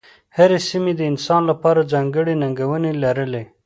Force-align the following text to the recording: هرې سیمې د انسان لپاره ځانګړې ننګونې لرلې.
هرې 0.37 0.59
سیمې 0.69 0.93
د 0.97 1.01
انسان 1.11 1.41
لپاره 1.51 1.87
ځانګړې 1.93 2.33
ننګونې 2.41 2.91
لرلې. 3.03 3.43